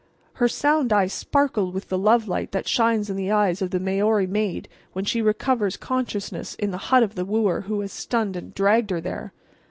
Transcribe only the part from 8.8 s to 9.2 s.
her